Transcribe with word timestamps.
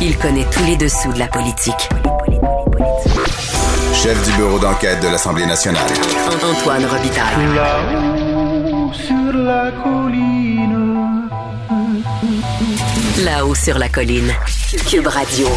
Il 0.00 0.16
connaît 0.16 0.46
tous 0.52 0.64
les 0.64 0.76
dessous 0.76 1.12
de 1.12 1.18
la 1.18 1.26
politique. 1.26 1.88
Chef 3.92 4.24
du 4.24 4.36
bureau 4.36 4.60
d'enquête 4.60 5.02
de 5.02 5.08
l'Assemblée 5.08 5.44
nationale. 5.44 5.90
Antoine 6.40 6.84
Robitaille. 6.84 7.54
Là-haut 7.54 8.92
sur 8.92 9.32
la 9.32 9.72
colline. 9.82 11.28
Là-haut 13.24 13.54
sur 13.56 13.76
la 13.76 13.88
colline. 13.88 14.32
Cube 14.88 15.08
Radio. 15.08 15.48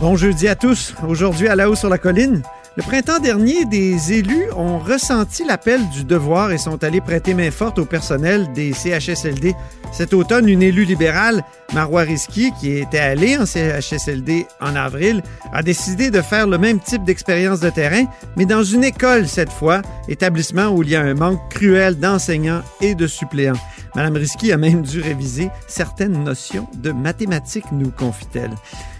Bon 0.00 0.14
jeudi 0.14 0.46
à 0.46 0.54
tous. 0.54 0.94
Aujourd'hui 1.08 1.48
à 1.48 1.56
La 1.56 1.68
Haut 1.68 1.74
sur 1.74 1.88
la 1.88 1.98
colline. 1.98 2.42
Le 2.76 2.82
printemps 2.82 3.20
dernier, 3.20 3.64
des 3.64 4.12
élus 4.12 4.52
ont 4.54 4.78
ressenti 4.78 5.42
l'appel 5.46 5.80
du 5.88 6.04
devoir 6.04 6.52
et 6.52 6.58
sont 6.58 6.84
allés 6.84 7.00
prêter 7.00 7.32
main 7.32 7.50
forte 7.50 7.78
au 7.78 7.86
personnel 7.86 8.52
des 8.52 8.74
CHSLD. 8.74 9.54
Cet 9.92 10.12
automne, 10.12 10.46
une 10.46 10.62
élue 10.62 10.84
libérale, 10.84 11.42
Marois 11.72 12.02
Risky, 12.02 12.52
qui 12.60 12.72
était 12.72 12.98
allée 12.98 13.38
en 13.38 13.46
CHSLD 13.46 14.46
en 14.60 14.76
avril, 14.76 15.22
a 15.54 15.62
décidé 15.62 16.10
de 16.10 16.20
faire 16.20 16.46
le 16.46 16.58
même 16.58 16.78
type 16.78 17.02
d'expérience 17.02 17.60
de 17.60 17.70
terrain, 17.70 18.04
mais 18.36 18.44
dans 18.44 18.62
une 18.62 18.84
école 18.84 19.26
cette 19.26 19.52
fois, 19.52 19.80
établissement 20.06 20.68
où 20.68 20.82
il 20.82 20.90
y 20.90 20.96
a 20.96 21.00
un 21.00 21.14
manque 21.14 21.40
cruel 21.48 21.98
d'enseignants 21.98 22.60
et 22.82 22.94
de 22.94 23.06
suppléants. 23.06 23.54
Madame 23.96 24.16
Risky 24.16 24.52
a 24.52 24.58
même 24.58 24.82
dû 24.82 25.00
réviser 25.00 25.50
certaines 25.66 26.22
notions 26.22 26.68
de 26.74 26.92
mathématiques, 26.92 27.72
nous 27.72 27.90
confie-t-elle. 27.90 28.50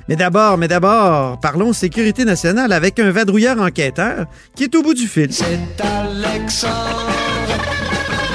Mais 0.08 0.16
d'abord, 0.16 0.56
mais 0.56 0.68
d'abord, 0.68 1.38
parlons 1.38 1.74
sécurité 1.74 2.24
nationale 2.24 2.72
avec 2.72 2.98
un 2.98 3.10
vadrouilleur 3.10 3.60
enquêteur 3.60 4.24
qui 4.54 4.64
est 4.64 4.74
au 4.74 4.82
bout 4.82 4.94
du 4.94 5.06
fil. 5.06 5.30
C'est 5.34 5.58
Alexandre, 5.84 7.10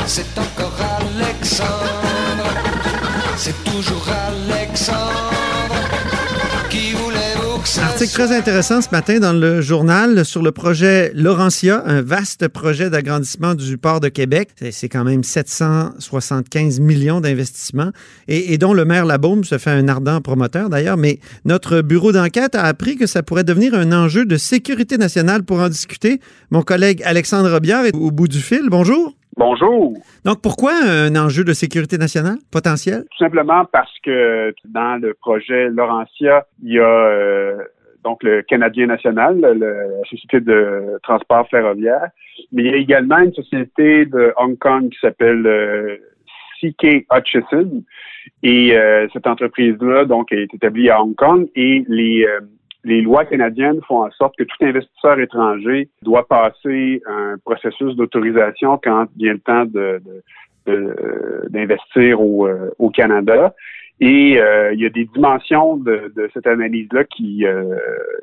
c'est 0.06 0.38
encore 0.38 0.78
Alexandre, 1.18 1.68
c'est 3.38 3.64
toujours 3.64 4.08
Alexandre 4.08 4.21
Article 8.02 8.20
très 8.20 8.36
intéressant 8.36 8.82
ce 8.82 8.90
matin 8.90 9.20
dans 9.20 9.32
le 9.40 9.62
journal 9.62 10.26
sur 10.26 10.42
le 10.42 10.52
projet 10.52 11.12
Laurentia, 11.14 11.84
un 11.86 12.02
vaste 12.02 12.48
projet 12.48 12.90
d'agrandissement 12.90 13.54
du 13.54 13.78
port 13.78 14.00
de 14.00 14.08
Québec. 14.08 14.50
C'est- 14.72 14.90
quand 14.90 15.04
même 15.04 15.22
775 15.22 16.80
millions 16.80 17.22
d'investissements 17.22 17.92
et, 18.28 18.54
et 18.54 18.58
dont 18.58 18.74
le 18.74 18.86
maire 18.86 19.06
Labaume 19.06 19.44
se 19.44 19.60
fait 19.60 19.70
un 19.70 19.88
ardent 19.88 20.20
promoteur 20.20 20.70
d'ailleurs. 20.70 20.98
Mais 20.98 21.20
notre 21.46 21.82
bureau 21.84 22.12
d'enquête 22.12 22.56
a 22.56 22.64
appris 22.64 22.96
que 22.96 23.06
ça 23.06 23.22
pourrait 23.22 23.44
devenir 23.44 23.76
un 23.76 23.92
enjeu 23.92 24.26
de 24.26 24.36
sécurité 24.36 24.98
nationale 24.98 25.44
pour 25.44 25.60
en 25.60 25.70
discuter. 25.70 26.22
Mon 26.50 26.64
collègue 26.64 27.04
Alexandre 27.06 27.52
Robillard 27.52 27.86
est 27.86 27.96
au 27.96 28.10
bout 28.10 28.28
du 28.28 28.40
fil. 28.40 28.64
Bonjour. 28.72 29.14
Bonjour. 29.38 29.94
Donc 30.26 30.42
pourquoi 30.42 30.72
un 30.84 31.16
enjeu 31.16 31.44
de 31.44 31.54
sécurité 31.54 32.00
nationale 32.00 32.38
potentiel? 32.50 33.06
Tout 33.12 33.24
simplement 33.24 33.64
parce 33.72 33.94
que 34.04 34.56
dans 34.66 35.00
le 35.00 35.14
projet 35.14 35.70
Laurentia, 35.70 36.48
il 36.64 36.74
y 36.74 36.80
a 36.80 36.84
euh, 36.84 37.58
donc 38.04 38.24
le 38.24 38.42
Canadien 38.42 38.88
national, 38.88 39.40
la 39.40 40.04
société 40.10 40.40
de 40.40 41.00
transport 41.04 41.48
ferroviaire, 41.50 42.10
mais 42.52 42.64
il 42.64 42.72
y 42.72 42.74
a 42.74 42.78
également 42.78 43.20
une 43.20 43.34
société 43.34 44.06
de 44.06 44.34
Hong 44.38 44.58
Kong 44.58 44.90
qui 44.90 45.00
s'appelle 45.00 45.46
euh, 45.46 45.98
CK 46.62 47.06
Hutchison. 47.12 47.84
Et 48.44 48.78
euh, 48.78 49.08
cette 49.14 49.28
entreprise-là, 49.28 50.06
donc, 50.06 50.32
est 50.32 50.54
établie 50.54 50.90
à 50.90 51.02
Hong 51.02 51.16
Kong 51.16 51.48
et 51.56 51.84
les, 51.88 52.26
euh, 52.26 52.40
les 52.84 53.02
lois 53.02 53.26
canadiennes 53.26 53.80
font 53.88 54.04
en 54.04 54.12
sorte 54.12 54.36
que 54.38 54.44
tout 54.44 54.58
investisseur 54.62 55.20
étranger 55.20 55.90
doit 56.02 56.28
passer 56.28 57.02
un 57.08 57.36
processus 57.44 57.96
d'autorisation 57.96 58.80
quand 58.84 59.06
vient 59.18 59.34
le 59.34 59.40
temps 59.40 59.66
de- 59.66 60.02
de- 60.68 61.48
d'investir 61.50 62.22
au, 62.22 62.48
euh, 62.48 62.70
au 62.80 62.90
Canada. 62.90 63.54
Et 64.04 64.42
euh, 64.42 64.74
il 64.74 64.80
y 64.80 64.86
a 64.88 64.90
des 64.90 65.06
dimensions 65.06 65.78
de, 65.78 66.12
de 66.16 66.28
cette 66.34 66.48
analyse-là 66.48 67.04
qui 67.04 67.46
euh, 67.46 67.76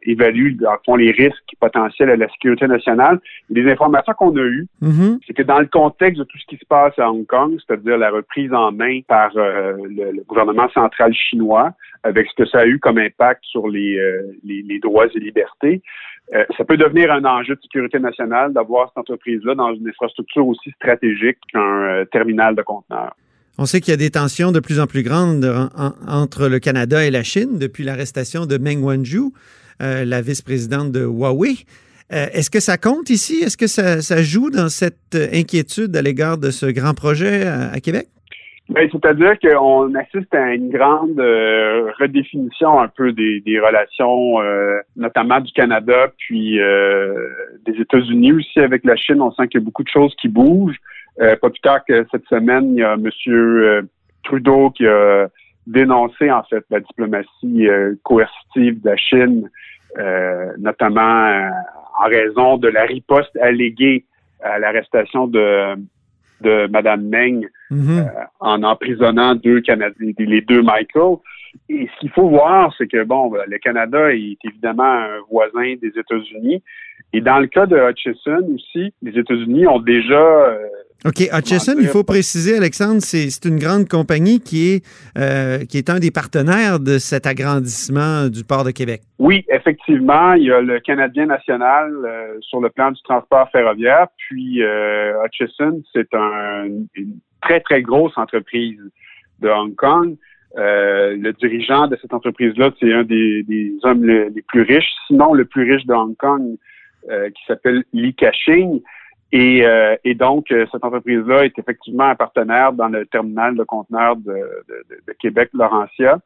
évaluent, 0.03 0.57
dans 0.57 0.73
le 0.73 0.79
fond, 0.84 0.97
les 0.97 1.12
risques 1.12 1.55
potentiels 1.61 2.11
à 2.11 2.17
la 2.17 2.29
sécurité 2.31 2.67
nationale. 2.67 3.21
Les 3.48 3.71
informations 3.71 4.12
qu'on 4.15 4.37
a 4.37 4.41
eues, 4.43 4.67
Mhm. 4.81 5.21
c'est 5.25 5.34
que 5.34 5.44
dans 5.44 5.61
le 5.61 5.67
contexte 5.67 6.19
de 6.19 6.25
tout 6.25 6.37
ce 6.38 6.47
qui 6.47 6.56
se 6.56 6.67
passe 6.67 6.99
à 6.99 7.09
Hong 7.09 7.25
Kong, 7.27 7.56
c'est-à-dire 7.65 7.97
la 7.97 8.11
reprise 8.11 8.53
en 8.53 8.72
main 8.72 9.03
par 9.06 9.31
euh, 9.37 9.75
le, 9.88 10.11
le 10.17 10.22
gouvernement 10.27 10.69
central 10.71 11.15
chinois, 11.15 11.71
avec 12.03 12.27
ce 12.28 12.43
que 12.43 12.49
ça 12.49 12.59
a 12.61 12.67
eu 12.67 12.81
comme 12.81 12.99
impact 12.99 13.44
sur 13.44 13.69
les, 13.69 13.99
euh, 13.99 14.22
les, 14.44 14.62
les 14.62 14.81
droits 14.81 15.06
et 15.06 15.19
libertés, 15.21 15.81
euh, 16.34 16.44
ça 16.56 16.65
peut 16.65 16.77
devenir 16.77 17.12
un 17.12 17.25
enjeu 17.25 17.55
de 17.55 17.61
sécurité 17.61 18.00
nationale 18.00 18.53
d'avoir 18.53 18.88
cette 18.88 18.99
entreprise-là 18.99 19.55
dans 19.55 19.72
une 19.72 19.88
infrastructure 19.88 20.47
aussi 20.47 20.71
stratégique 20.72 21.38
qu'un 21.53 22.05
terminal 22.11 22.56
de 22.56 22.62
conteneurs. 22.62 23.15
On 23.60 23.66
sait 23.66 23.80
qu'il 23.80 23.91
y 23.91 23.94
a 23.94 23.96
des 23.98 24.10
tensions 24.10 24.52
de 24.52 24.60
plus 24.60 24.78
en 24.78 24.86
plus 24.86 25.02
grandes 25.02 25.44
en- 25.44 25.69
en- 25.76 25.92
entre 26.06 26.46
le 26.48 26.60
Canada 26.60 27.04
et 27.04 27.10
la 27.10 27.24
Chine 27.24 27.58
depuis 27.58 27.82
l'arrestation 27.82 28.46
de 28.46 28.56
Meng 28.56 28.80
Wanzhou, 28.84 29.32
euh, 29.82 30.04
la 30.04 30.22
vice-présidente 30.22 30.92
de 30.92 31.04
Huawei. 31.04 31.56
Euh, 32.12 32.26
Est-ce 32.32 32.50
que 32.50 32.60
ça 32.60 32.78
compte 32.78 33.10
ici? 33.10 33.42
Est-ce 33.44 33.56
que 33.56 33.66
ça, 33.66 34.22
joue 34.22 34.50
dans 34.50 34.69
cette 34.69 35.14
euh, 35.16 35.26
inquiétude 35.32 35.94
à 35.96 36.02
l'égard 36.02 36.38
de 36.38 36.50
ce 36.50 36.66
grand 36.66 36.94
projet 36.94 37.46
à, 37.46 37.70
à 37.72 37.80
Québec? 37.80 38.06
Ben, 38.69 38.88
c'est-à-dire 38.92 39.34
qu'on 39.41 39.92
assiste 39.94 40.32
à 40.34 40.54
une 40.54 40.69
grande 40.70 41.19
redéfinition 41.98 42.78
un 42.78 42.88
peu 42.88 43.12
des, 43.12 43.42
relations, 43.58 44.36
notamment 44.94 45.40
du 45.40 45.50
Canada, 45.52 46.12
puis 46.19 46.58
des 47.66 47.80
États-Unis 47.80 48.32
aussi 48.32 48.60
avec 48.60 48.84
la 48.84 48.94
Chine. 48.94 49.22
On 49.22 49.32
sent 49.32 49.48
qu'il 49.48 49.60
y 49.60 49.62
a 49.62 49.64
beaucoup 49.64 49.84
de 49.84 49.88
choses 49.88 50.14
qui 50.20 50.28
bougent. 50.28 50.76
Euh, 51.21 51.37
pas 51.37 51.51
plus 51.51 51.61
tard 51.61 51.84
que 51.84 52.06
cette 52.11 52.27
semaine, 52.27 52.75
il 52.75 52.81
y 52.81 52.83
a 52.83 52.95
M. 52.95 53.89
Trudeau 54.25 54.71
qui 54.71 54.87
a 54.87 55.29
dénoncé 55.67 56.31
en 56.31 56.43
fait 56.45 56.65
la 56.71 56.81
diplomatie 56.81 57.69
euh, 57.69 57.95
coercitive 58.03 58.81
de 58.83 58.91
la 58.91 58.97
Chine, 58.97 59.49
euh, 59.99 60.53
notamment 60.59 61.27
euh, 61.27 61.51
en 62.01 62.09
raison 62.09 62.56
de 62.56 62.69
la 62.69 62.84
riposte 62.84 63.37
alléguée 63.39 64.05
à 64.43 64.59
l'arrestation 64.59 65.27
de 65.27 65.77
de 66.41 66.69
Mme 66.69 67.09
Meng 67.09 67.49
Mhm. 67.71 68.11
en 68.41 68.62
emprisonnant 68.62 69.35
deux 69.35 69.61
Canadiens, 69.61 70.12
les 70.19 70.41
deux 70.41 70.62
Michael. 70.62 71.17
Et 71.69 71.88
ce 71.94 72.00
qu'il 72.00 72.10
faut 72.10 72.28
voir, 72.28 72.74
c'est 72.78 72.86
que 72.86 73.04
bon, 73.04 73.32
le 73.46 73.58
Canada 73.58 74.12
est 74.12 74.36
évidemment 74.44 74.84
un 74.84 75.19
voisin 75.30 75.74
des 75.80 75.88
États-Unis. 75.96 76.62
Et 77.12 77.20
dans 77.20 77.38
le 77.38 77.46
cas 77.46 77.66
de 77.66 77.76
Hutchison 77.76 78.41
aussi, 78.54 78.92
les 79.02 79.19
États-Unis 79.19 79.66
ont 79.66 79.78
déjà 79.80 80.14
euh, 80.19 80.58
OK. 81.06 81.20
Hutchison, 81.32 81.74
il 81.78 81.86
faut 81.86 82.04
préciser, 82.04 82.56
Alexandre, 82.56 83.00
c'est 83.00 83.44
une 83.46 83.58
grande 83.58 83.88
compagnie 83.88 84.41
qui 84.41 84.72
est, 84.74 84.84
euh, 85.16 85.64
qui 85.64 85.78
est 85.78 85.88
un 85.91 86.00
des 86.00 86.10
partenaires 86.10 86.80
de 86.80 86.98
cet 86.98 87.26
agrandissement 87.26 88.28
du 88.28 88.44
port 88.44 88.64
de 88.64 88.72
Québec. 88.72 89.02
Oui, 89.19 89.44
effectivement, 89.48 90.32
il 90.34 90.44
y 90.44 90.52
a 90.52 90.60
le 90.60 90.80
Canadien 90.80 91.26
national 91.26 91.92
euh, 92.04 92.34
sur 92.40 92.60
le 92.60 92.69
plan 92.70 92.90
du 92.90 93.00
transport 93.02 93.48
ferroviaire, 93.52 94.08
puis 94.16 94.60
Hutchison, 95.25 95.82
c'est 95.94 96.12
un- 96.14 96.66
une 96.94 97.19
très, 97.40 97.60
très 97.60 97.80
grosse 97.82 98.16
entreprise 98.16 98.80
de 99.40 99.48
Hong 99.48 99.75
Kong. 99.76 100.16
Euh, 100.56 101.14
le 101.16 101.32
dirigeant 101.34 101.86
de 101.88 101.97
cette 102.00 102.14
entreprise-là, 102.14 102.70
c'est 102.81 102.92
un 102.92 103.03
des, 103.04 103.42
des 103.42 103.72
hommes 103.82 104.04
le- 104.04 104.28
les 104.34 104.42
plus 104.42 104.62
riches, 104.62 104.91
sinon 105.06 105.34
le 105.34 105.44
plus 105.44 105.70
riche 105.70 105.84
de 105.86 105.92
Hong 105.92 106.16
Kong, 106.16 106.56
euh, 107.10 107.28
qui 107.31 107.42
s'appelle 107.47 107.84
Li 107.92 108.14
Ka-shing. 108.14 108.81
Et, 109.31 109.66
euh, 109.66 109.94
et 110.04 110.14
donc, 110.14 110.50
euh, 110.50 110.64
cette 110.72 110.82
entreprise-là 110.82 111.44
est 111.44 111.58
effectivement 111.58 112.04
un 112.04 112.14
partenaire 112.14 112.72
dans 112.72 112.88
le 112.88 113.04
terminal 113.04 113.54
de 113.56 113.62
conteneurs 113.62 114.16
de, 114.16 114.32
de, 114.32 114.97
de- 115.06 115.12
Québec-Laurentia. 115.20 116.19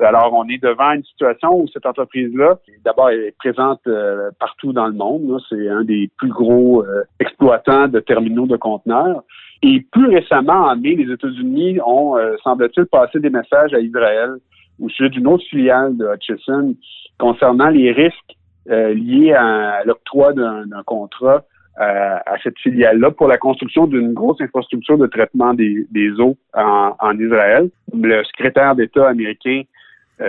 Alors, 0.00 0.32
on 0.32 0.48
est 0.48 0.62
devant 0.62 0.92
une 0.92 1.04
situation 1.04 1.60
où 1.60 1.68
cette 1.68 1.84
entreprise-là, 1.84 2.58
d'abord, 2.82 3.10
est 3.10 3.34
présente 3.36 3.82
euh, 3.88 4.30
partout 4.40 4.72
dans 4.72 4.86
le 4.86 4.94
monde. 4.94 5.38
C'est 5.50 5.68
un 5.68 5.84
des 5.84 6.08
plus 6.16 6.30
gros 6.30 6.82
euh, 6.82 7.02
exploitants 7.20 7.88
de 7.88 8.00
terminaux 8.00 8.46
de 8.46 8.56
conteneurs. 8.56 9.22
Et 9.62 9.80
plus 9.90 10.08
récemment, 10.08 10.66
en 10.66 10.76
mai, 10.76 10.96
les 10.96 11.12
États-Unis 11.12 11.78
ont, 11.84 12.16
euh, 12.16 12.36
semble-t-il, 12.42 12.86
passé 12.86 13.20
des 13.20 13.30
messages 13.30 13.72
à 13.72 13.80
Israël 13.80 14.34
au 14.80 14.88
sujet 14.88 15.08
d'une 15.08 15.26
autre 15.26 15.44
filiale 15.48 15.96
de 15.96 16.06
Hutchison 16.06 16.74
concernant 17.18 17.68
les 17.68 17.92
risques 17.92 18.36
euh, 18.68 18.92
liés 18.92 19.32
à 19.32 19.82
l'octroi 19.84 20.34
d'un 20.34 20.82
contrat 20.84 21.44
euh, 21.80 22.16
à 22.26 22.36
cette 22.42 22.58
filiale-là 22.58 23.10
pour 23.10 23.28
la 23.28 23.38
construction 23.38 23.86
d'une 23.86 24.12
grosse 24.12 24.40
infrastructure 24.40 24.98
de 24.98 25.06
traitement 25.06 25.54
des, 25.54 25.86
eaux 26.18 26.36
en, 26.54 27.18
Israël. 27.18 27.70
Le 27.94 28.22
secrétaire 28.24 28.74
d'État 28.74 29.08
américain 29.08 29.62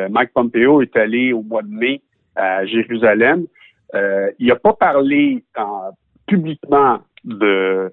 Mike 0.09 0.31
Pompeo 0.33 0.81
est 0.81 0.95
allé 0.97 1.31
au 1.31 1.41
mois 1.41 1.61
de 1.61 1.69
mai 1.69 2.01
à 2.35 2.65
Jérusalem. 2.65 3.45
Il 3.93 4.47
n'a 4.47 4.55
pas 4.57 4.73
parlé 4.73 5.43
en- 5.57 5.91
publiquement 6.27 6.99
de, 7.23 7.91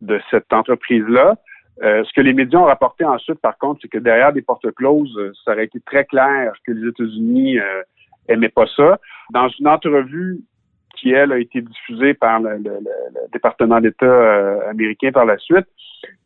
de 0.00 0.20
cette 0.30 0.52
entreprise-là. 0.52 1.36
Euh, 1.82 2.04
ce 2.04 2.12
que 2.14 2.22
les 2.22 2.32
médias 2.32 2.58
ont 2.58 2.64
rapporté 2.64 3.04
ensuite, 3.04 3.38
par 3.40 3.58
contre, 3.58 3.80
c'est 3.82 3.88
que 3.88 3.98
derrière 3.98 4.32
des 4.32 4.42
portes 4.42 4.70
closes, 4.74 5.14
euh, 5.18 5.32
ça 5.44 5.52
aurait 5.52 5.66
été 5.66 5.78
très 5.80 6.04
clair 6.04 6.52
que 6.66 6.72
les 6.72 6.88
États-Unis 6.88 7.58
euh, 7.58 7.82
aimaient 8.28 8.48
pas 8.48 8.66
ça. 8.76 8.98
Dans 9.30 9.48
une 9.48 9.68
entrevue 9.68 10.40
qui, 10.96 11.10
elle, 11.10 11.32
a 11.32 11.38
été 11.38 11.60
diffusée 11.60 12.14
par 12.14 12.40
le, 12.40 12.58
département 13.32 13.80
d'État 13.80 14.06
euh, 14.06 14.70
américain 14.70 15.12
par 15.12 15.26
la 15.26 15.38
suite, 15.38 15.66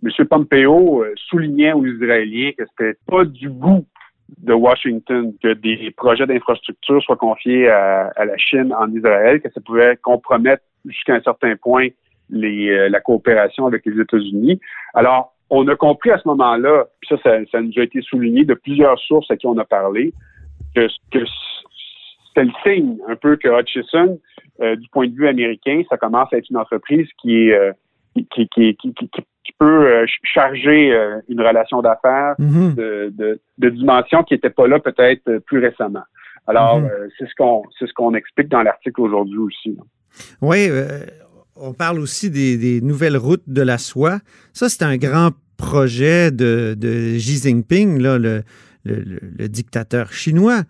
M. 0.04 0.26
Pompeo 0.26 1.02
euh, 1.02 1.12
soulignait 1.16 1.72
aux 1.72 1.84
Israéliens 1.84 2.52
que 2.56 2.64
c'était 2.70 2.98
pas 3.06 3.24
du 3.24 3.50
goût 3.50 3.86
de 4.38 4.52
Washington 4.52 5.34
que 5.42 5.54
des 5.54 5.90
projets 5.96 6.26
d'infrastructure 6.26 7.02
soient 7.02 7.16
confiés 7.16 7.68
à, 7.68 8.12
la 8.16 8.36
Chine 8.36 8.72
en 8.78 8.90
Israël, 8.92 9.40
que 9.40 9.50
ça 9.50 9.60
pouvait 9.60 9.96
compromettre 9.96 10.62
jusqu'à 10.84 11.14
un 11.14 11.20
certain 11.20 11.56
point 11.56 11.88
les, 12.30 12.70
euh, 12.70 12.88
la 12.88 13.00
coopération 13.00 13.66
avec 13.66 13.84
les 13.86 14.00
États-Unis. 14.00 14.60
Alors, 14.94 15.34
on 15.50 15.66
a 15.68 15.76
compris 15.76 16.10
à 16.10 16.18
ce 16.18 16.28
moment-là, 16.28 16.86
ça, 17.08 17.16
ça, 17.22 17.38
ça, 17.50 17.60
nous 17.60 17.72
a 17.76 17.82
été 17.82 18.00
souligné 18.02 18.44
de 18.44 18.54
plusieurs 18.54 18.98
sources 19.00 19.30
à 19.30 19.36
qui 19.36 19.46
on 19.46 19.58
a 19.58 19.64
parlé, 19.64 20.12
que, 20.74 20.86
que 21.10 21.24
c'est 22.34 22.44
le 22.44 22.52
signe 22.64 22.98
un 23.08 23.16
peu 23.16 23.36
que 23.36 23.48
Hutchison, 23.48 24.18
euh, 24.60 24.76
du 24.76 24.88
point 24.88 25.08
de 25.08 25.14
vue 25.14 25.26
américain, 25.26 25.82
ça 25.88 25.96
commence 25.96 26.32
à 26.32 26.38
être 26.38 26.48
une 26.50 26.56
entreprise 26.56 27.08
qui 27.20 27.48
est 27.48 27.54
euh, 27.54 27.72
qui, 28.14 28.48
qui, 28.48 28.76
qui, 28.76 28.94
qui, 28.94 29.52
peut 29.58 29.86
euh, 29.86 30.06
charger 30.22 30.96
une 31.28 31.40
relation 31.40 31.82
d'affaires 31.82 32.34
mm-hmm. 32.38 32.74
de, 32.74 33.12
de, 33.14 33.40
de 33.58 33.68
dimension 33.68 34.22
qui 34.22 34.34
n'était 34.34 34.50
pas 34.50 34.66
là 34.66 34.78
peut-être 34.78 35.38
plus 35.46 35.58
récemment. 35.58 36.02
Alors, 36.46 36.80
mm-hmm. 36.80 37.10
c'est 37.18 37.28
ce 37.28 37.34
qu'on 37.36 37.62
c'est 37.78 37.86
ce 37.86 37.92
qu'on 37.92 38.14
explique 38.14 38.48
dans 38.48 38.62
l'article 38.62 39.00
aujourd'hui 39.00 39.38
aussi. 39.38 39.76
Oui, 40.40 40.68
on 41.56 41.72
parle 41.72 41.98
aussi 41.98 42.30
des, 42.30 42.80
nouvelles 42.80 43.16
routes 43.16 43.44
de 43.46 43.62
la 43.62 43.78
soie. 43.78 44.20
Ça, 44.52 44.68
c'est 44.68 44.82
un 44.82 44.96
grand 44.96 45.32
projet 45.56 46.30
de, 46.30 46.76
Xi 47.16 47.38
Jinping, 47.38 47.98
le, 47.98 48.42
dictateur 49.48 50.12
chinois. 50.12 50.64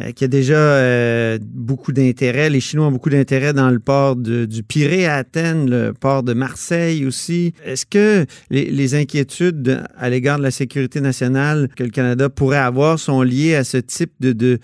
Euh, 0.00 0.10
qui 0.10 0.24
a 0.24 0.26
déjà 0.26 0.58
euh, 0.58 1.38
beaucoup 1.40 1.92
d'intérêt. 1.92 2.50
Les 2.50 2.58
Chinois 2.58 2.88
ont 2.88 2.90
beaucoup 2.90 3.10
d'intérêt 3.10 3.52
dans 3.52 3.70
le 3.70 3.78
port 3.78 4.16
du 4.16 4.62
Pirée 4.64 5.06
à 5.06 5.14
Athènes, 5.14 5.70
le 5.70 5.92
port 5.92 6.24
de 6.24 6.32
Marseille 6.32 7.06
aussi. 7.06 7.54
Est-ce 7.64 7.86
que 7.86 8.26
les, 8.50 8.94
inquiétudes 8.96 9.84
à 9.96 10.10
l'égard 10.10 10.38
de 10.38 10.42
la 10.42 10.50
sécurité 10.50 11.00
nationale 11.00 11.68
que 11.76 11.84
le 11.84 11.90
Canada 11.90 12.28
pourrait 12.28 12.58
avoir 12.58 12.98
sont 12.98 13.22
liées 13.22 13.54
à 13.54 13.62
ce 13.62 13.76
type 13.76 14.14
de, 14.18 14.58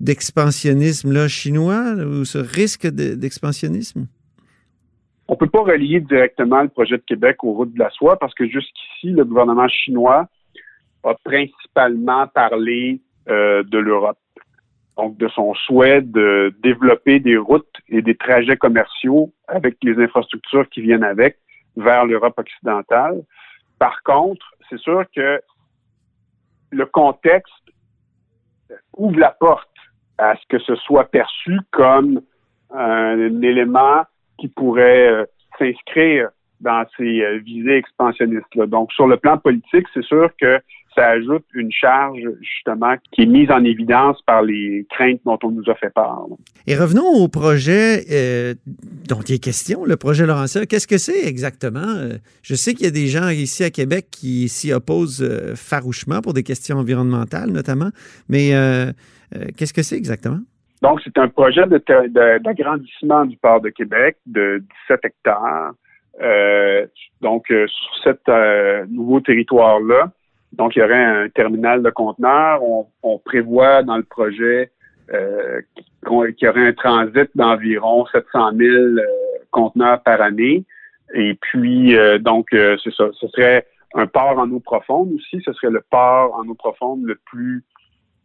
d'expansionnisme 0.00 1.12
là 1.12 1.28
chinois 1.28 1.94
ou 1.94 2.24
ce 2.24 2.38
risque 2.38 2.88
d'expansionnisme? 2.88 4.08
On 5.28 5.36
peut 5.36 5.48
pas 5.48 5.62
relier 5.62 6.00
directement 6.00 6.62
le 6.62 6.68
projet 6.68 6.98
de 6.98 7.02
Québec 7.02 7.42
aux 7.44 7.52
routes 7.52 7.72
de 7.72 7.78
la 7.78 7.90
soie 7.90 8.18
parce 8.18 8.34
que 8.34 8.46
jusqu'ici, 8.46 9.10
le 9.10 9.24
gouvernement 9.24 9.68
chinois 9.68 10.28
a 11.02 11.14
principalement 11.24 12.26
parlé 12.26 13.00
euh, 13.28 13.62
de 13.62 13.78
l'Europe 13.78 14.18
donc 14.96 15.16
de 15.16 15.28
son 15.28 15.54
souhait 15.54 16.02
de 16.02 16.54
développer 16.62 17.18
des 17.18 17.36
routes 17.36 17.76
et 17.88 18.02
des 18.02 18.14
trajets 18.14 18.56
commerciaux 18.56 19.32
avec 19.48 19.76
les 19.82 20.02
infrastructures 20.02 20.68
qui 20.68 20.82
viennent 20.82 21.04
avec 21.04 21.38
vers 21.76 22.06
l'Europe 22.06 22.38
occidentale. 22.38 23.22
Par 23.78 24.02
contre, 24.02 24.46
c'est 24.70 24.78
sûr 24.78 25.04
que 25.14 25.40
le 26.70 26.86
contexte 26.86 27.52
ouvre 28.96 29.18
la 29.18 29.30
porte 29.30 29.68
à 30.18 30.36
ce 30.36 30.46
que 30.48 30.58
ce 30.60 30.76
soit 30.76 31.10
perçu 31.10 31.58
comme 31.72 32.20
un, 32.70 33.42
élément 33.42 34.02
qui 34.38 34.48
pourrait 34.48 35.08
euh, 35.08 35.24
s'inscrire 35.58 36.28
dans 36.60 36.84
ces 36.96 37.22
euh, 37.22 37.38
visées 37.38 37.76
expansionnistes-là. 37.76 38.66
Donc, 38.66 38.92
sur 38.92 39.06
le 39.06 39.16
plan 39.16 39.38
politique, 39.38 39.86
c'est 39.92 40.04
sûr 40.04 40.30
que 40.40 40.58
ça 40.96 41.08
ajoute 41.08 41.44
une 41.54 41.72
charge 41.72 42.20
justement 42.40 42.94
qui 43.10 43.22
est 43.22 43.26
mise 43.26 43.50
en 43.50 43.64
évidence 43.64 44.22
par 44.22 44.42
les 44.42 44.86
craintes 44.90 45.20
dont 45.24 45.38
on 45.42 45.50
nous 45.50 45.68
a 45.68 45.74
fait 45.74 45.90
part. 45.90 46.24
Et 46.68 46.76
revenons 46.76 47.04
au 47.04 47.26
projet 47.26 48.04
euh, 48.12 48.54
dont 49.08 49.20
il 49.22 49.34
est 49.34 49.42
question, 49.42 49.84
le 49.84 49.96
projet 49.96 50.24
Laurentier. 50.24 50.66
Qu'est-ce 50.66 50.86
que 50.86 50.98
c'est 50.98 51.26
exactement? 51.26 52.10
Je 52.42 52.54
sais 52.54 52.74
qu'il 52.74 52.84
y 52.84 52.88
a 52.88 52.92
des 52.92 53.08
gens 53.08 53.28
ici 53.28 53.64
à 53.64 53.70
Québec 53.70 54.06
qui 54.12 54.48
s'y 54.48 54.72
opposent 54.72 55.28
farouchement 55.56 56.20
pour 56.20 56.32
des 56.32 56.44
questions 56.44 56.76
environnementales 56.76 57.50
notamment, 57.50 57.90
mais 58.28 58.52
qu'est-ce 59.56 59.74
que 59.74 59.82
c'est 59.82 59.96
exactement? 59.96 60.38
Donc, 60.82 61.00
c'est 61.02 61.16
un 61.18 61.28
projet 61.28 61.64
d'agrandissement 61.66 63.24
du 63.24 63.36
port 63.36 63.60
de 63.60 63.70
Québec 63.70 64.16
de 64.26 64.62
17 64.88 65.00
hectares. 65.04 65.72
donc, 67.20 67.46
sur 67.48 67.94
ce 68.02 68.84
nouveau 68.86 69.20
territoire-là, 69.20 70.12
donc, 70.56 70.76
il 70.76 70.80
y 70.80 70.82
aurait 70.82 71.02
un 71.02 71.28
terminal 71.28 71.82
de 71.82 71.90
conteneurs. 71.90 72.60
On, 73.02 73.18
prévoit 73.18 73.82
dans 73.82 73.96
le 73.96 74.02
projet 74.02 74.70
euh, 75.12 75.60
qu'il 76.06 76.46
y 76.46 76.48
aurait 76.48 76.68
un 76.68 76.72
transit 76.72 77.28
d'environ 77.34 78.06
700 78.06 78.52
000 78.56 78.70
euh, 78.70 79.00
conteneurs 79.50 80.02
par 80.02 80.20
année. 80.20 80.64
Et 81.14 81.34
puis, 81.34 81.96
euh, 81.96 82.18
donc, 82.18 82.48
c'est 82.52 82.94
ça. 82.94 83.08
Ce 83.12 83.28
serait 83.28 83.66
un 83.94 84.06
port 84.06 84.38
en 84.38 84.50
eau 84.50 84.60
profonde 84.60 85.12
aussi. 85.14 85.42
Ce 85.44 85.52
serait 85.54 85.70
le 85.70 85.82
port 85.90 86.34
en 86.34 86.46
eau 86.48 86.54
profonde 86.54 87.04
le 87.04 87.18
plus 87.26 87.64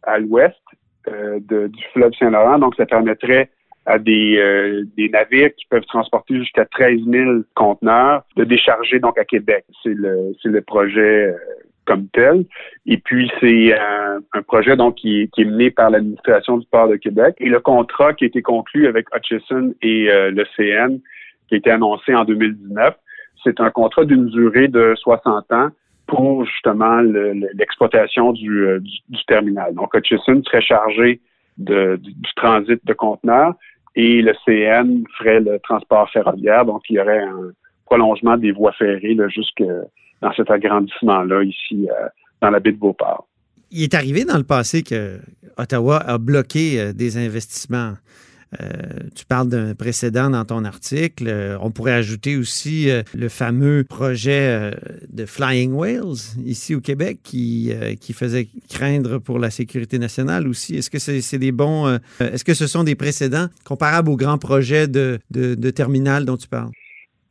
à 0.02 0.18
l'ouest 0.18 0.60
du 1.06 1.84
fleuve 1.92 2.12
Saint-Laurent. 2.18 2.58
Donc, 2.58 2.74
ça 2.76 2.86
permettrait 2.86 3.50
à 3.86 3.98
des, 3.98 4.84
des 4.96 5.08
navires 5.08 5.54
qui 5.56 5.66
peuvent 5.66 5.86
transporter 5.86 6.36
jusqu'à 6.38 6.64
13 6.66 7.00
000 7.08 7.30
conteneurs 7.54 8.22
de 8.36 8.44
décharger 8.44 8.98
donc 9.00 9.18
à 9.18 9.24
Québec. 9.24 9.64
C'est 9.82 9.94
le, 9.94 10.34
le 10.44 10.60
projet 10.60 11.34
comme 11.90 12.06
tel. 12.12 12.44
Et 12.86 12.98
puis, 12.98 13.30
c'est 13.40 13.76
un, 13.76 14.42
projet 14.42 14.76
donc 14.76 14.94
qui, 14.94 15.22
est 15.22 15.44
mené 15.44 15.70
par 15.70 15.90
l'administration 15.90 16.58
du 16.58 16.66
port 16.70 16.88
de 16.88 16.96
Québec. 16.96 17.34
Et 17.38 17.48
le 17.48 17.58
contrat 17.58 18.14
qui 18.14 18.24
a 18.24 18.26
été 18.28 18.42
conclu 18.42 18.86
avec 18.86 19.06
Hutchison 19.14 19.74
et 19.82 20.08
euh, 20.08 20.30
le 20.30 20.44
CN, 20.56 20.98
qui 21.48 21.54
a 21.54 21.58
été 21.58 21.70
annoncé 21.70 22.14
en 22.14 22.24
2019, 22.24 22.94
c'est 23.42 23.58
un 23.60 23.70
contrat 23.70 24.04
d'une 24.04 24.26
durée 24.26 24.68
de 24.68 24.94
60 24.98 25.52
ans 25.52 25.68
pour 26.10 26.44
justement 26.44 27.00
l'exploitation 27.54 28.34
euh, 28.34 28.80
du, 28.80 29.24
terminal. 29.26 29.74
Donc, 29.74 29.94
Hutchison 29.94 30.42
serait 30.44 30.60
chargé 30.60 31.20
du, 31.56 31.98
transit 32.36 32.84
de 32.84 32.92
conteneurs 32.92 33.54
et 33.94 34.20
le 34.20 34.32
CN 34.44 35.04
ferait 35.16 35.40
le 35.40 35.58
transport 35.60 36.10
ferroviaire. 36.10 36.64
Donc, 36.64 36.82
il 36.90 36.96
y 36.96 37.00
aurait 37.00 37.22
un 37.22 37.52
prolongement 37.86 38.36
des 38.36 38.52
voies 38.52 38.72
ferrées 38.72 39.16
jusque 39.28 39.62
dans 40.20 40.32
cet 40.34 40.50
agrandissement-là 40.50 41.44
ici 41.44 41.88
euh, 41.88 42.08
dans 42.42 42.50
la 42.50 42.60
baie 42.60 42.72
de 42.72 42.76
Beauport. 42.76 43.26
Il 43.70 43.84
est 43.84 43.94
arrivé 43.94 44.24
dans 44.24 44.36
le 44.36 44.44
passé 44.44 44.82
que 44.82 45.20
Ottawa 45.56 45.98
a 45.98 46.18
bloqué 46.18 46.80
euh, 46.80 46.92
des 46.92 47.16
investissements. 47.18 47.94
Euh, 48.60 48.66
tu 49.14 49.24
parles 49.24 49.48
d'un 49.48 49.74
précédent 49.74 50.30
dans 50.30 50.44
ton 50.44 50.64
article. 50.64 51.56
on 51.60 51.70
pourrait 51.70 51.92
ajouter 51.92 52.36
aussi 52.36 52.88
le 53.14 53.28
fameux 53.28 53.84
projet 53.84 54.72
de 55.08 55.24
Flying 55.24 55.72
Whales 55.72 56.16
ici 56.44 56.74
au 56.74 56.80
Québec 56.80 57.18
qui, 57.22 57.72
qui 58.00 58.12
faisait 58.12 58.48
craindre 58.68 59.18
pour 59.18 59.38
la 59.38 59.50
sécurité 59.50 59.98
nationale 59.98 60.48
aussi. 60.48 60.76
Est-ce 60.76 60.90
que 60.90 60.98
c'est 60.98 61.38
des 61.38 61.52
bons. 61.52 61.98
Est-ce 62.18 62.44
que 62.44 62.54
ce 62.54 62.66
sont 62.66 62.82
des 62.82 62.96
précédents 62.96 63.46
comparables 63.64 64.10
aux 64.10 64.16
grands 64.16 64.38
projets 64.38 64.88
de, 64.88 65.18
de, 65.30 65.54
de 65.54 65.70
terminal 65.70 66.24
dont 66.24 66.36
tu 66.36 66.48
parles? 66.48 66.70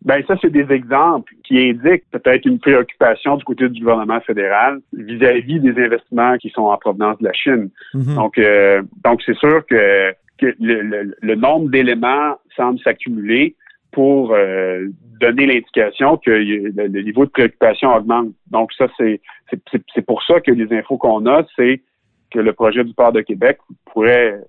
Ben 0.06 0.24
ça, 0.28 0.36
c'est 0.42 0.52
des 0.52 0.72
exemples 0.72 1.34
qui 1.44 1.58
indiquent 1.58 2.10
peut-être 2.12 2.46
une 2.46 2.60
préoccupation 2.60 3.36
du 3.36 3.44
côté 3.44 3.68
du 3.68 3.82
gouvernement 3.82 4.22
fédéral 4.22 4.80
vis-à-vis 4.94 5.60
des 5.60 5.72
investissements 5.72 6.38
qui 6.38 6.50
sont 6.52 6.64
en 6.64 6.78
provenance 6.78 7.18
de 7.20 7.26
la 7.26 7.34
Chine. 7.34 7.70
Mhm. 7.94 8.16
Donc, 8.16 8.38
euh, 8.38 8.82
donc 9.04 9.22
c'est 9.26 9.36
sûr 9.36 9.66
que, 9.66 10.14
que 10.40 10.56
le, 10.60 11.36
nombre 11.36 11.70
d'éléments 11.70 12.36
semble 12.56 12.80
s'accumuler 12.80 13.56
pour 13.92 14.34
euh, 14.34 14.88
donner 15.20 15.48
l'indication 15.48 16.18
que 16.18 16.32
le, 16.32 17.02
niveau 17.02 17.26
de 17.26 17.32
préoccupation 17.32 17.94
augmente. 17.94 18.30
Donc 18.48 18.72
ça, 18.74 18.88
c'est 18.98 19.22
c'est 19.94 20.06
pour 20.06 20.24
ça 20.24 20.40
que 20.42 20.52
les 20.52 20.72
infos 20.78 20.98
qu'on 20.98 21.26
a, 21.26 21.44
c'est 21.56 21.82
que 22.32 22.40
le 22.40 22.54
projet 22.54 22.84
du 22.84 22.94
port 22.94 23.12
de 23.12 23.22
Québec 23.22 23.58
pourrait 23.86 24.40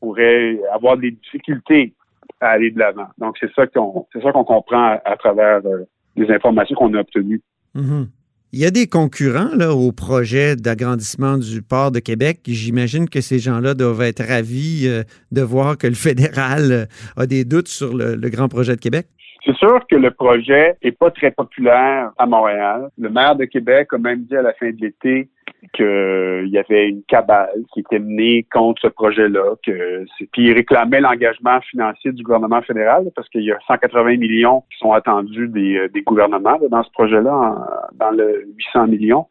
pourrait 0.00 0.60
avoir 0.72 0.96
des 0.96 1.10
difficultés 1.10 1.94
à 2.40 2.50
aller 2.50 2.70
de 2.70 2.78
l'avant. 2.78 3.08
Donc, 3.18 3.36
c'est 3.40 3.52
ça 3.54 3.66
qu'on 3.66 4.06
c'est 4.12 4.22
ça 4.22 4.32
qu'on 4.32 4.44
comprend 4.44 4.98
à, 5.04 5.16
travers 5.16 5.60
euh, 5.64 5.84
les 6.16 6.30
informations 6.30 6.76
qu'on 6.76 6.94
a 6.94 7.00
obtenues. 7.00 7.42
Mm-hmm. 7.74 8.06
Il 8.50 8.60
y 8.60 8.64
a 8.64 8.70
des 8.70 8.86
concurrents 8.86 9.54
là, 9.54 9.74
au 9.74 9.92
projet 9.92 10.56
d'agrandissement 10.56 11.36
du 11.36 11.60
port 11.60 11.90
de 11.90 11.98
Québec. 11.98 12.38
J'imagine 12.46 13.06
que 13.06 13.20
ces 13.20 13.38
gens-là 13.38 13.74
doivent 13.74 14.00
être 14.00 14.24
ravis 14.24 14.88
euh, 14.88 15.02
de 15.32 15.42
voir 15.42 15.76
que 15.76 15.86
le 15.86 15.92
fédéral 16.08 16.72
euh, 16.72 16.84
a 17.18 17.26
des 17.26 17.44
doutes 17.44 17.68
sur 17.68 17.94
le, 17.94 18.14
le 18.14 18.28
grand 18.30 18.48
projet 18.48 18.74
de 18.74 18.80
Québec. 18.80 19.06
C'est 19.44 19.56
sûr 19.56 19.86
que 19.86 19.96
le 19.96 20.10
projet 20.12 20.76
est 20.80 20.92
pas 20.92 21.10
très 21.10 21.30
populaire 21.30 22.10
à 22.16 22.24
Montréal. 22.24 22.88
Le 22.98 23.10
maire 23.10 23.36
de 23.36 23.44
Québec 23.44 23.88
a 23.92 23.98
même 23.98 24.24
dit 24.24 24.36
à 24.36 24.42
la 24.42 24.54
fin 24.54 24.70
de 24.70 24.80
l'été 24.80 25.28
qu'il 25.72 26.48
y 26.48 26.58
avait 26.58 26.88
une 26.88 27.02
cabale 27.04 27.64
qui 27.72 27.80
était 27.80 27.98
menée 27.98 28.46
contre 28.52 28.82
ce 28.82 28.88
projet-là, 28.88 29.56
que 29.64 30.04
puis 30.32 30.48
il 30.48 30.52
réclamait 30.52 31.00
l'engagement 31.00 31.60
financier 31.62 32.12
du 32.12 32.22
gouvernement 32.22 32.62
fédéral 32.62 33.10
parce 33.16 33.28
qu'il 33.28 33.42
y 33.42 33.52
a 33.52 33.58
180 33.66 34.16
millions 34.16 34.62
qui 34.70 34.78
sont 34.78 34.92
attendus 34.92 35.48
des, 35.48 35.76
euh, 35.76 35.88
des 35.88 36.02
gouvernements 36.02 36.58
dans 36.70 36.82
ce 36.82 36.90
projet-là, 36.90 37.66
dans 37.94 38.10
le 38.10 38.46
800 38.56 38.86
millions. 38.86 39.26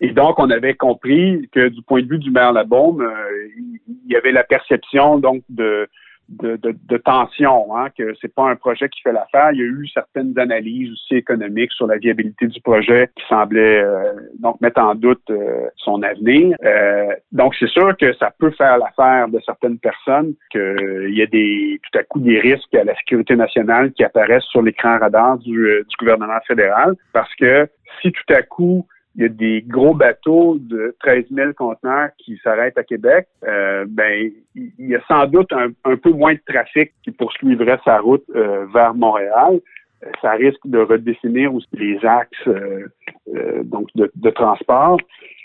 Et 0.00 0.12
donc, 0.12 0.38
on 0.38 0.50
avait 0.50 0.74
compris 0.74 1.48
que 1.52 1.68
du 1.68 1.82
point 1.82 2.02
de 2.02 2.08
vue 2.08 2.18
du 2.18 2.30
maire 2.30 2.52
Labaume, 2.52 3.02
euh, 3.02 3.48
il 3.56 4.12
y 4.12 4.16
avait 4.16 4.32
la 4.32 4.44
perception 4.44 5.18
donc 5.18 5.42
de 5.48 5.88
de, 6.30 6.56
de, 6.56 6.74
de 6.88 6.96
tension, 6.96 7.76
hein, 7.76 7.88
que 7.96 8.14
c'est 8.20 8.32
pas 8.32 8.48
un 8.48 8.56
projet 8.56 8.88
qui 8.88 9.00
fait 9.02 9.12
l'affaire. 9.12 9.50
Il 9.52 9.58
y 9.58 9.62
a 9.62 9.66
eu 9.66 9.86
certaines 9.92 10.38
analyses 10.38 10.92
aussi 10.92 11.16
économiques 11.16 11.72
sur 11.72 11.86
la 11.86 11.98
viabilité 11.98 12.46
du 12.46 12.60
projet 12.60 13.10
qui 13.16 13.24
semblaient 13.28 13.82
euh, 13.82 14.12
donc 14.38 14.60
mettre 14.60 14.80
en 14.80 14.94
doute 14.94 15.28
euh, 15.30 15.68
son 15.76 16.02
avenir. 16.02 16.56
Euh, 16.64 17.08
donc 17.32 17.54
c'est 17.58 17.68
sûr 17.68 17.96
que 17.96 18.12
ça 18.14 18.32
peut 18.38 18.52
faire 18.52 18.78
l'affaire 18.78 19.28
de 19.28 19.40
certaines 19.44 19.78
personnes 19.78 20.34
qu'il 20.50 21.14
y 21.14 21.22
a 21.22 21.26
des 21.26 21.80
tout 21.82 21.98
à 21.98 22.04
coup 22.04 22.20
des 22.20 22.38
risques 22.38 22.74
à 22.74 22.84
la 22.84 22.94
sécurité 22.96 23.34
nationale 23.34 23.92
qui 23.92 24.04
apparaissent 24.04 24.44
sur 24.44 24.62
l'écran 24.62 24.98
radar 24.98 25.38
du, 25.38 25.52
du 25.52 25.96
gouvernement 25.98 26.40
fédéral 26.46 26.94
parce 27.12 27.34
que 27.34 27.68
si 28.00 28.12
tout 28.12 28.34
à 28.34 28.42
coup 28.42 28.86
il 29.16 29.22
y 29.22 29.24
a 29.24 29.28
des 29.28 29.62
gros 29.66 29.94
bateaux 29.94 30.56
de 30.60 30.94
13 31.00 31.24
000 31.30 31.52
conteneurs 31.54 32.10
qui 32.18 32.38
s'arrêtent 32.44 32.78
à 32.78 32.84
Québec, 32.84 33.26
euh, 33.46 33.84
ben 33.88 34.30
il 34.54 34.72
y 34.78 34.94
a 34.94 35.00
sans 35.08 35.26
doute 35.26 35.52
un, 35.52 35.96
peu 35.96 36.10
moins 36.10 36.34
de 36.34 36.40
trafic 36.46 36.92
qui 37.02 37.10
poursuivrait 37.10 37.80
sa 37.84 37.98
route 37.98 38.24
euh, 38.34 38.66
vers 38.72 38.94
Montréal. 38.94 39.60
Euh, 40.04 40.10
ça 40.22 40.32
risque 40.32 40.64
de 40.64 40.78
redéfinir 40.78 41.52
aussi 41.52 41.68
les 41.72 41.98
axes 42.04 42.48
donc 43.64 43.88
de, 43.94 44.30
transport. 44.30 44.98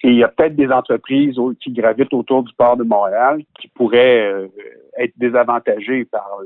Et 0.04 0.10
il 0.10 0.16
y 0.16 0.24
a 0.24 0.28
peut-être 0.28 0.56
des 0.56 0.70
entreprises 0.70 1.38
qui 1.60 1.72
gravitent 1.72 2.14
autour 2.14 2.44
du 2.44 2.54
port 2.54 2.78
de 2.78 2.84
Montréal 2.84 3.42
qui 3.60 3.68
pourraient 3.70 4.50
être 4.98 5.14
désavantagées 5.18 6.06
par 6.06 6.40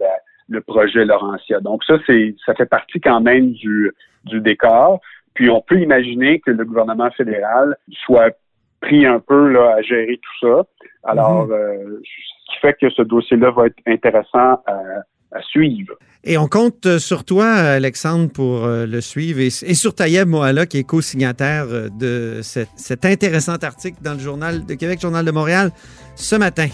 le 0.48 0.62
projet 0.62 1.06
Laurentia. 1.06 1.60
Donc 1.60 1.84
ça, 1.86 1.98
c'est 2.08 2.36
ça 2.46 2.56
fait 2.56 2.66
partie 2.66 3.00
quand 3.00 3.22
même 3.22 3.52
du 3.52 3.94
décor. 4.42 5.00
Puis 5.34 5.50
on 5.50 5.62
peut 5.62 5.80
imaginer 5.80 6.40
que 6.40 6.52
le 6.52 6.66
gouvernement 6.66 7.12
fédéral 7.12 7.78
soit 8.06 8.36
pris 8.82 9.06
un 9.06 9.20
peu 9.20 9.50
là, 9.50 9.76
à 9.78 9.82
gérer 9.82 10.20
tout 10.22 10.48
ça. 10.48 10.64
Alors, 11.04 11.48
mhm. 11.48 11.54
euh, 11.54 12.02
ce 12.04 12.54
qui 12.54 12.60
fait 12.62 12.74
que 12.80 12.90
ce 12.90 13.02
dossier-là 13.02 13.52
va 13.52 13.68
être 13.68 13.78
intéressant 13.88 14.62
à, 14.66 15.42
suivre. 15.52 15.94
Et 16.24 16.38
on 16.40 16.48
compte 16.48 16.98
sur 16.98 17.24
toi, 17.24 17.46
Alexandre, 17.46 18.32
pour 18.32 18.66
euh, 18.66 18.88
le 18.88 19.00
suivre, 19.00 19.40
et, 19.40 19.50
sur 19.50 19.94
Tayeb 19.94 20.28
Mohala, 20.28 20.66
qui 20.66 20.80
est 20.80 20.84
co-signataire 20.84 21.66
euh, 21.70 21.88
de 21.90 22.42
cet 22.42 23.06
intéressant 23.06 23.56
article 23.56 24.00
dans 24.02 24.14
le 24.14 24.20
Journal 24.20 24.66
de 24.66 24.74
Québec, 24.74 25.00
Journal 25.00 25.24
de 25.24 25.32
Montréal, 25.32 25.70
ce 26.16 26.36
matin. 26.36 26.68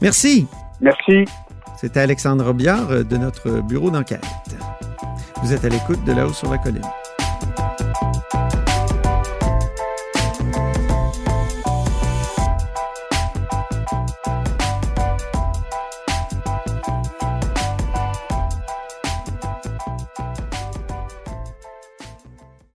Merci. 0.00 0.46
Merci. 0.80 1.26
C'était 1.76 2.00
Alexandre 2.00 2.44
Robiard 2.46 2.88
de 2.88 3.16
notre 3.16 3.60
bureau 3.66 3.90
d'enquête. 3.90 4.24
Vous 5.42 5.52
êtes 5.52 5.64
à 5.64 5.68
l'écoute 5.68 6.02
de 6.04 6.12
là-haut 6.12 6.32
sur 6.32 6.50
la 6.50 6.58
colline. 6.58 6.80